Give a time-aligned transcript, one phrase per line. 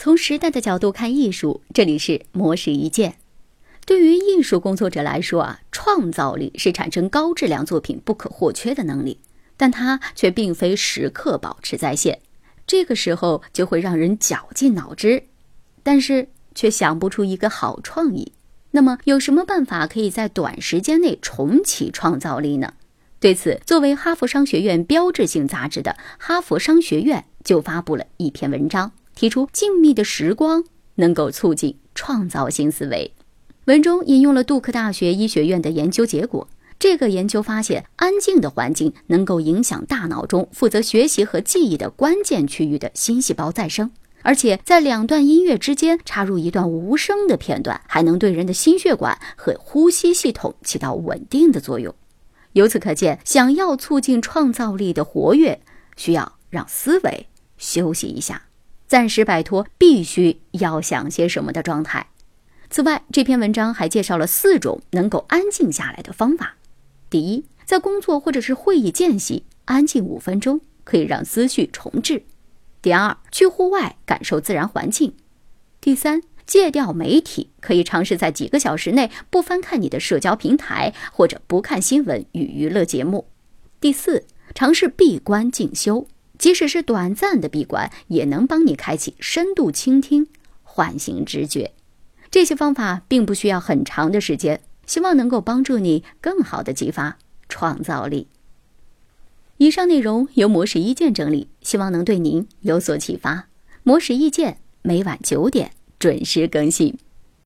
[0.00, 3.16] 从时代的角度看艺术，这里是魔石一见。
[3.84, 9.18] 对于艺术工作者来说啊，创造力是产生高质量作品不可或缺的能力，
[9.56, 12.20] 但它却并非时刻保持在线。
[12.64, 15.24] 这个时候就会让人绞尽脑汁，
[15.82, 18.30] 但是却想不出一个好创意。
[18.70, 22.74] 那么，有什么办法可以在短时间内重启创造力呢？
[23.18, 25.90] 对此，作为哈佛商学院标志性杂志的
[26.20, 28.92] 《哈佛商学院》就发布了一篇文章。
[29.18, 30.62] 提出静谧的时光
[30.94, 33.12] 能够促进创造性思维。
[33.64, 36.46] 文中引用了杜克大学医学院的研究结果。
[36.78, 43.90] 这个研究发现，安静的环境能够影响大脑中负责学习和记忆的关键区域的新细胞再生，
[44.22, 51.92] 而且在两段音乐之间插入一段无声的片段，还能对人的心血管和呼吸系统起到稳定的作用。
[52.52, 55.60] 由此可见，想要促进创造力的活跃，
[55.96, 58.44] 需要让思维休息一下。
[58.88, 62.08] 暂时摆脱必须要想些什么的状态。
[62.70, 66.56] 此外，这篇文章还介绍了四种能够安静下来的方法。
[67.08, 72.24] 第一，在工作或者是会议间隙安静五分钟，可以让思绪重置。
[72.82, 75.14] 第二，去户外感受自然环境。
[75.80, 83.28] 第三，戒掉媒体，可以尝试在几个小时内不翻看你的社交平台，或者不看新闻与娱乐节目。
[83.80, 86.06] 第四，尝试闭关静修。
[86.38, 90.28] 即使是短暂的闭关，也能帮你开启深度倾听，
[90.62, 91.72] 唤醒直觉。
[92.30, 98.28] 这些方法并不需要很长的时间，希望能够帮助你更好的激发创造力。
[99.56, 103.48] 以上内容由模式一见整理，希望能对您有所启发。
[103.82, 106.96] 模式一见每晚九点准时更新。